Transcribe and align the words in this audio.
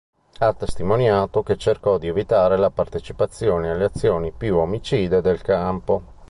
Ha 0.39 0.51
testimoniato 0.53 1.43
che 1.43 1.57
cercò 1.57 1.99
di 1.99 2.07
evitare 2.07 2.57
la 2.57 2.71
partecipazione 2.71 3.69
alle 3.69 3.83
azioni 3.83 4.31
più 4.31 4.55
omicide 4.57 5.21
del 5.21 5.43
campo. 5.43 6.13